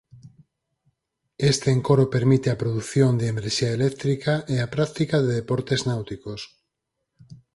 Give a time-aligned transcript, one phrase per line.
[1.51, 6.41] Este encoro permite a produción de enerxía eléctrica e a práctica de deportes náuticos.